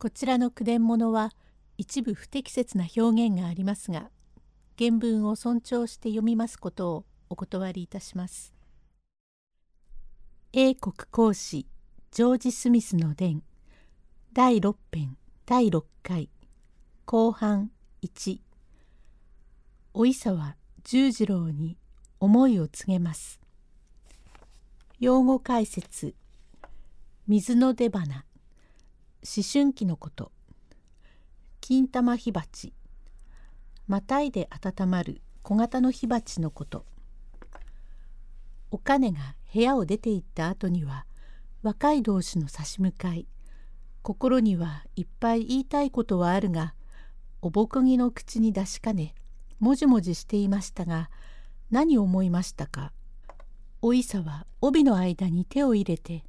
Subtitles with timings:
[0.00, 1.32] こちらの句伝物は
[1.76, 4.10] 一部不適切な表現がありますが
[4.78, 8.54] 原文を尊重して読みますことをお断りいたします。
[10.52, 11.66] 英国講師
[12.12, 13.42] ジョージ・スミスの伝
[14.32, 15.16] 第6編
[15.46, 16.30] 第6回
[17.04, 17.72] 後半
[18.04, 18.38] 1
[19.94, 20.54] お伊佐は
[20.84, 21.76] 十次郎に
[22.20, 23.40] 思いを告げます。
[25.00, 26.14] 用語解説
[27.26, 28.24] 水の出花
[29.24, 30.30] 思春期のこと。
[31.60, 32.72] 金玉火鉢。
[33.88, 36.84] またいで温まる小型の火鉢のこと。
[38.70, 41.06] お金が部屋を出て行った後には
[41.62, 43.26] 若い同士の差し向かい。
[44.02, 46.74] 心にはいっぱい言いたいことはあるが
[47.42, 49.14] おぼこぎの口に出しかね
[49.58, 51.10] もじもじしていましたが
[51.70, 52.92] 何を思いましたか。
[53.82, 56.24] おいさは帯の間に手を入れて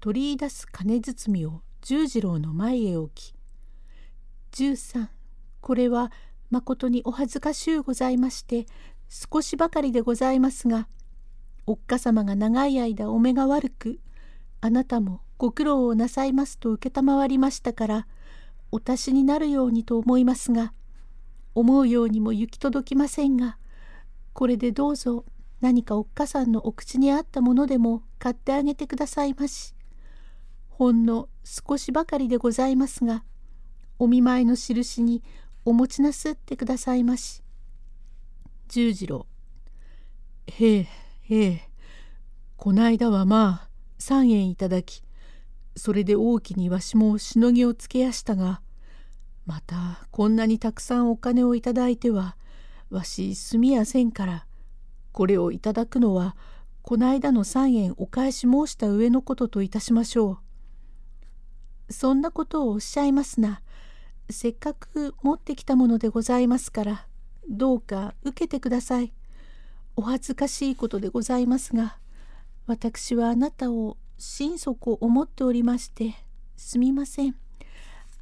[0.00, 3.34] 取り出す金包みを十次郎の前へ置き
[4.52, 5.10] 「十三
[5.60, 6.10] これは
[6.48, 8.64] まことにお恥ずかしゅうございまして
[9.10, 10.88] 少しばかりでございますが
[11.66, 14.00] おっかさまが長い間お目が悪く
[14.62, 18.06] あなたもご苦労をなさいますと承りましたから
[18.72, 20.72] お達しになるようにと思いますが
[21.54, 23.58] 思うようにも行き届きませんが
[24.32, 25.26] これでどうぞ
[25.60, 29.74] 何かおっかさんのお口に合ったものでも買ってあげてくださいまし。
[30.76, 33.22] ほんの少しばかりでございますが
[34.00, 35.22] お見舞いの印に
[35.64, 37.44] お持ちなすってくださいまし。
[38.66, 39.26] 十次郎
[40.48, 40.88] へえ
[41.22, 41.70] へえ
[42.56, 43.68] こないだはまあ
[44.00, 45.04] 3円いただき
[45.76, 48.60] それで大きにわしもしのぎをつけやしたが
[49.46, 52.36] またこんなにたくさんお金をいただいては
[52.90, 54.46] わしすみやせんから
[55.12, 56.36] これをいただくのは
[56.82, 60.43] こないだの3円お返し申した上のことといたしましょう。
[61.90, 63.60] そんなことをおっしゃいますな。
[64.30, 67.06] せっかく持ってきたものでございますから、
[67.48, 69.12] どうか受けてください。
[69.96, 71.98] お恥ずかしいことでございますが、
[72.66, 76.14] 私はあなたを心底思っておりまして、
[76.56, 77.36] すみません。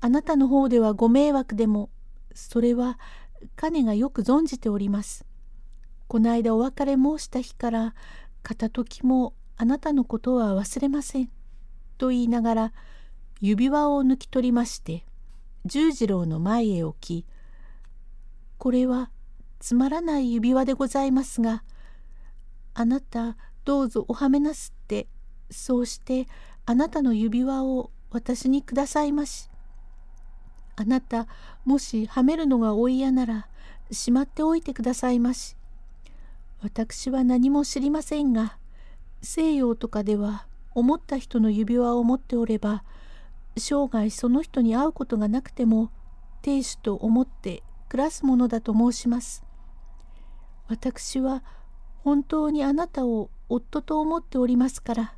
[0.00, 1.90] あなたの方ではご迷惑でも、
[2.34, 2.98] それは
[3.56, 5.24] 彼がよく存じております。
[6.08, 7.94] この間お別れ申した日から、
[8.42, 11.30] 片時もあなたのことは忘れません。
[11.96, 12.72] と言いながら、
[13.42, 15.04] 指輪を抜き取りまして
[15.66, 17.26] 十次郎の前へ置き
[18.56, 19.10] 「これは
[19.58, 21.64] つまらない指輪でございますが
[22.72, 25.08] あなたどうぞおはめなすって
[25.50, 26.28] そうして
[26.66, 29.50] あなたの指輪を私にくださいまし。
[30.76, 31.26] あなた
[31.64, 33.48] もしはめるのがお嫌なら
[33.90, 35.56] しまっておいてくださいまし。
[36.60, 38.56] 私は何も知りませんが
[39.20, 42.84] 西洋とかでは思った人の指輪を持っておれば
[43.56, 45.90] 生涯その人に会うことがなくても
[46.42, 49.44] 亭主と思って暮らすものだと申します。
[50.68, 51.44] 私は
[51.98, 55.14] 本当にあなたを夫と思っておりますから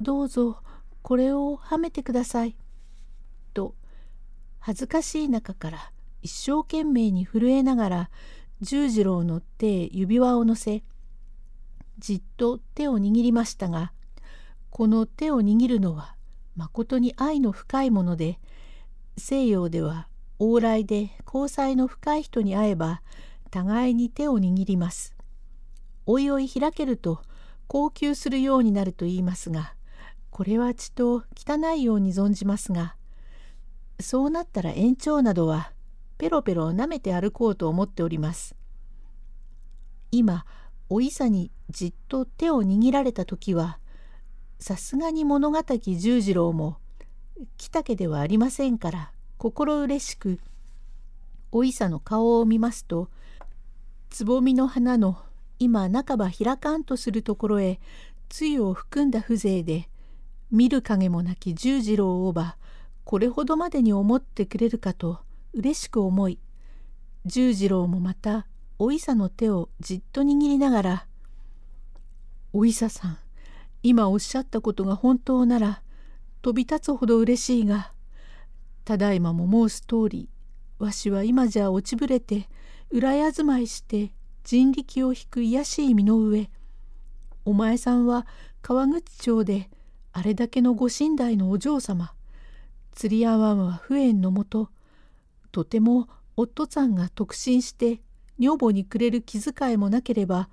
[0.00, 0.58] どうぞ
[1.02, 2.56] これをはめてください」
[3.52, 3.74] と
[4.60, 5.92] 恥ずかしい中から
[6.22, 8.10] 一生懸命に震えながら
[8.60, 10.84] 十次郎の手へ指輪を乗せ
[11.98, 13.92] じっと手を握りましたが
[14.70, 16.14] この手を握るのは
[16.56, 18.38] まことに愛の深いもので
[19.16, 23.02] 西洋では往来で交際の深い人に会えば
[23.50, 25.14] 互いに手を握ります。
[26.06, 27.22] おいおい開けると
[27.66, 29.74] 高級するようになると言いますが
[30.30, 32.96] これはちと汚いように存じますが
[34.00, 35.72] そうなったら延長などは
[36.18, 38.54] ペロペロ舐めて歩こうと思っております。
[40.10, 40.44] 今
[40.90, 43.78] おいさにじっと手を握られた時は
[44.58, 46.78] さすがに物語十次郎も
[47.56, 50.38] 来たけではありませんから心嬉しく
[51.52, 53.08] おいさの顔を見ますと
[54.10, 55.18] つぼみの花の
[55.58, 57.80] 今半ば開かんとするところへ
[58.28, 59.88] 露を含んだ風情で
[60.50, 62.56] 見る影もなき十次郎をば
[63.04, 65.20] これほどまでに思ってくれるかと
[65.52, 66.38] 嬉しく思い
[67.26, 68.46] 十次郎もまた
[68.78, 71.06] おいさの手をじっと握りながら
[72.52, 73.18] 「おいささん
[73.86, 75.82] 今おっしゃったことが本当なら
[76.40, 77.92] 飛び立つほど嬉しいが
[78.86, 80.30] ただいまも申す通り
[80.78, 82.48] わしは今じゃ落ちぶれて
[82.90, 84.10] 裏や住まいして
[84.42, 86.50] 人力を引く卑しい身の上
[87.44, 88.26] お前さんは
[88.62, 89.68] 川口町で
[90.14, 92.14] あれだけのご神代のお嬢様
[92.92, 94.70] 釣り合わんは不縁のもと
[95.52, 96.08] とても
[96.38, 98.00] 夫さんが特進して
[98.38, 100.48] 女房にくれる気遣いもなければ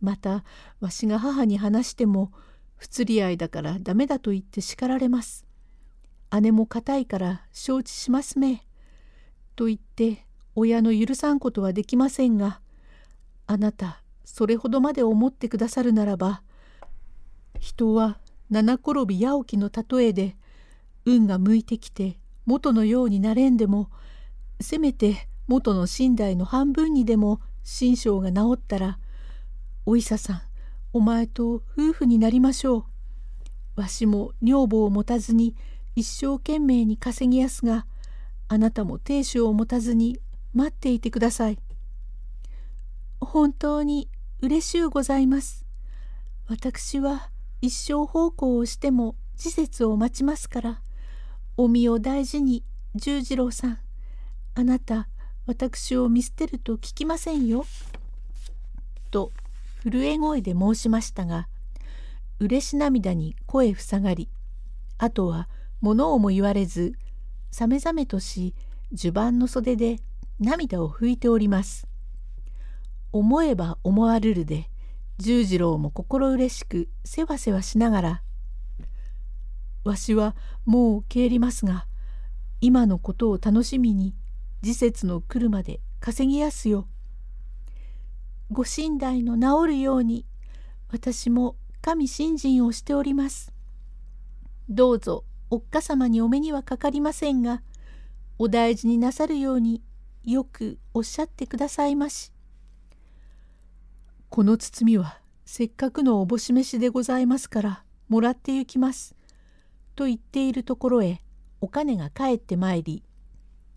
[0.00, 0.42] また
[0.80, 2.32] わしが母に話しても
[2.78, 5.44] 不釣り合いだからダメだと言って叱られます。
[6.40, 8.62] 姉も固いから承知しますめ。
[9.56, 12.60] と言って親の許さんことはできませんが
[13.48, 16.42] あなたそれほどまで思ってくださるならば
[17.58, 18.18] 人は
[18.50, 20.36] 七転び八起きの例えで
[21.04, 23.90] 運が向いてきて元のようになれんでも
[24.60, 28.98] せめて元の寝台の半分にでも心性が治ったら
[29.86, 30.42] お医者さん
[30.92, 32.86] お前と夫婦になりましょ
[33.76, 33.80] う。
[33.80, 35.54] わしも女房を持たずに
[35.94, 37.86] 一生懸命に稼ぎやすが
[38.48, 40.18] あなたも亭主を持たずに
[40.54, 41.58] 待っていてください。
[43.20, 44.08] 本当に
[44.40, 45.64] 嬉しゅうございます。
[46.48, 47.30] 私は
[47.60, 50.80] 一生奉公をしても時節を待ちますから、
[51.56, 52.64] お身を大事に
[52.94, 53.78] 十次郎さん、
[54.54, 55.08] あなた
[55.46, 57.66] 私を見捨てると聞きませんよ。
[59.10, 59.32] と
[59.82, 61.48] 震え声で申しましたが、
[62.40, 64.28] 嬉し涙に声塞がり、
[64.98, 65.48] あとは
[65.80, 66.94] 物をも言われず、
[67.50, 68.54] さめざめとし、
[68.92, 70.00] 襦袢の袖で
[70.40, 71.88] 涙を拭いております。
[73.12, 74.68] 思えば思わるるで
[75.18, 78.22] 十次郎も心嬉しくせわせわしながら
[79.82, 80.36] 「わしは
[80.66, 81.86] もう帰りますが
[82.60, 84.14] 今のことを楽しみに
[84.60, 86.86] 時節の来るまで稼ぎやすよ。
[88.50, 90.24] ご身代の治るように
[90.90, 93.52] 私も神信心をしております。
[94.68, 97.62] どうぞおっかさまにお目にはかかりませんが
[98.38, 99.82] お大事になさるように
[100.24, 102.32] よくおっしゃってくださいまし。
[104.30, 109.14] この包みはせっかくのおぼし飯でございますからもらってゆきます。
[109.94, 111.22] と言っているところへ
[111.60, 113.02] お金が帰ってまいり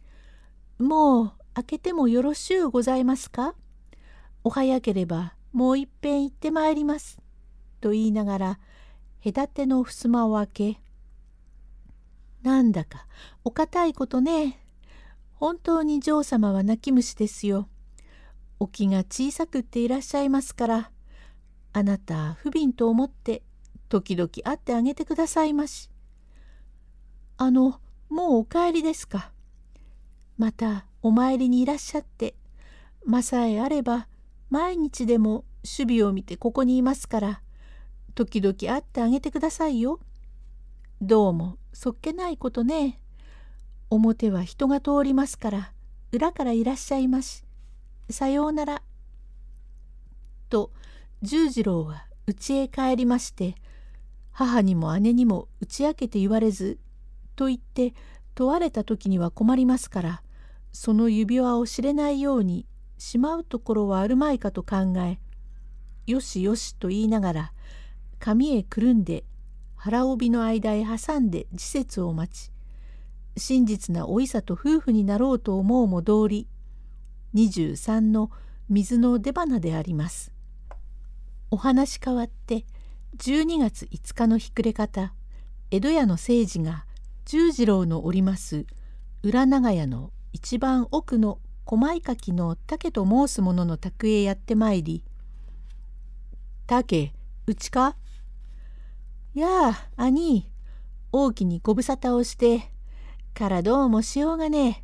[0.78, 3.54] 「もう開けてもよろしゅうございますか？
[4.48, 7.20] お早ければもういっぺん行ってまいります」
[7.82, 8.60] と言いながら
[9.22, 10.80] 隔ての襖を開け
[12.42, 13.06] 「なんだか
[13.44, 14.58] お堅いことね
[15.34, 17.68] 本当に嬢様は泣き虫ですよ。
[18.58, 20.90] お気が小さくっていらっしゃいますから
[21.74, 23.42] あなた不憫と思って
[23.90, 25.90] 時々会ってあげてくださいまし。
[27.36, 29.30] あのもうお帰りですか。
[30.38, 32.34] またお参りにいらっしゃって
[33.04, 34.08] まさえあれば
[34.50, 37.42] 毎日でも守備を見てここにいますから
[38.14, 40.00] 時々会ってあげてくださいよ。
[41.00, 43.00] どうもそっけないことね。
[43.90, 45.72] 表は人が通りますから
[46.10, 47.44] 裏からいらっしゃいまし。
[48.10, 48.82] さようなら。
[50.48, 50.72] と
[51.22, 53.54] 十次郎は家へ帰りまして
[54.32, 56.78] 母にも姉にも打ち明けて言われず
[57.36, 57.94] と言って
[58.34, 60.22] 問われた時には困りますから
[60.72, 62.66] その指輪を知れないように
[62.98, 65.18] しまうところはあるまいかと考え
[66.06, 67.52] よしよしと言いながら
[68.18, 69.24] 髪へくるんで
[69.76, 72.50] 腹帯の間へ挟んで時節を待ち
[73.36, 76.48] 真実なおいさと夫婦になろうと思うも通り
[77.34, 78.30] 23の
[78.68, 80.32] 水の出花であります。
[81.50, 82.66] お話変わって
[83.16, 85.14] 12月5日のひくれ方
[85.70, 86.84] 江戸屋の聖治が
[87.24, 88.66] 十次郎のおります
[89.22, 91.38] 裏長屋の一番奥の
[91.70, 95.04] 狛井垣の竹と申す者の宅へやってまいり
[96.66, 97.12] 「竹
[97.46, 97.94] うちか?」
[99.34, 100.50] 「やあ兄
[101.12, 102.72] 大きにご無沙汰をして
[103.34, 104.82] からどうもしようがね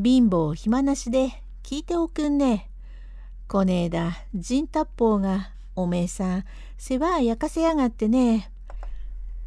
[0.00, 2.70] 貧乏暇なしで聞いておくんね。
[3.48, 6.44] こねえだ、陣達法が、おめえさん、
[6.78, 8.52] 世話焼かせやがってね。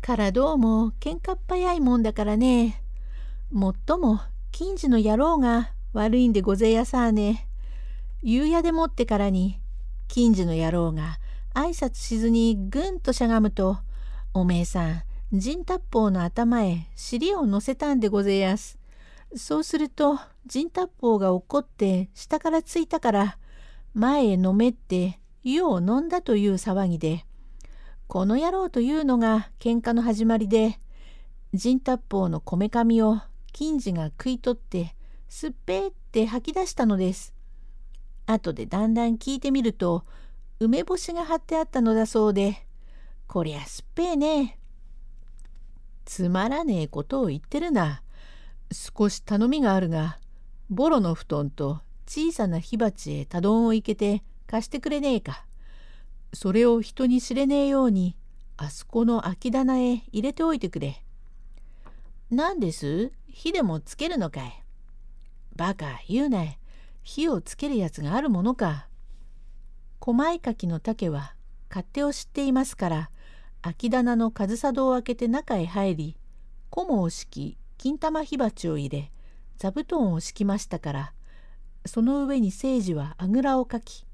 [0.02, 2.82] からどうも喧嘩っ早いもんだからね。
[3.52, 4.20] もっとも、
[4.52, 7.48] 近所の野郎が悪いんでごぜやさあね。
[8.22, 9.60] 夕夜でもってからに、
[10.08, 11.20] 近所の野郎が
[11.54, 13.78] 挨拶しずにぐんとしゃがむと、
[14.34, 18.80] おめえさん、陣達法の頭へ尻を乗せたんでごぜやす。
[19.36, 23.38] そうすると陣達法が怒って下からついたから
[23.94, 27.26] 前へ飲めって湯を飲んだという騒ぎで
[28.08, 30.80] この野郎というのが喧嘩の始まりで
[31.54, 33.22] 陣達法のこめかみを
[33.54, 34.96] 金次が食い取って
[35.30, 37.34] すっぺーって吐き出したのです。
[38.26, 40.04] 後でだんだん聞いてみると
[40.60, 42.66] 梅干しが貼ってあったのだそうで
[43.28, 44.60] こりゃすっぺーね
[46.06, 48.02] つまらねえことを言ってるな。
[48.72, 50.20] 少し頼みがあるが
[50.70, 55.46] ボロの布団と小さな火鉢へたどんをいけて貸してくれねえか。
[56.34, 58.16] それを人に知れねえように
[58.58, 61.04] あそこの空き棚へ入れておいてくれ。
[62.30, 63.12] 何です？
[63.28, 64.64] 火でもつけるのかい？
[65.60, 66.52] バカ言うなよ。
[67.04, 68.88] 火をつけるやつがあるものか。
[70.00, 71.36] 狛井柿の竹は
[71.70, 73.12] 勝手を知っていますから
[73.62, 76.16] 空き棚の上総戸を開けて中へ入り
[76.72, 79.12] 菰を敷き金玉火鉢を入れ
[79.58, 81.14] 座布団を敷きましたから
[81.86, 84.06] その上に聖司はあぐらをかき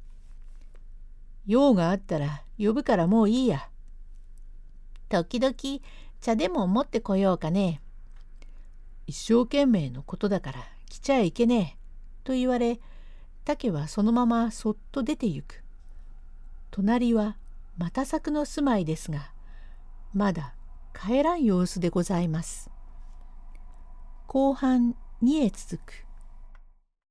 [1.45, 3.69] 「用があったら呼ぶからもういいや」
[5.09, 5.53] 「時々
[6.21, 7.81] 茶でも持ってこようかね」
[9.05, 11.79] 「一生懸命のことだから来ちゃいけねえ」
[12.23, 12.79] と言われ
[13.43, 15.61] 竹はそのままそっと出て行く。
[16.71, 17.37] 隣は
[17.77, 19.31] 又作の住まいですが
[20.13, 20.55] まだ
[20.93, 22.69] 帰らん様子でございます。
[24.27, 26.04] 後半2へ続く。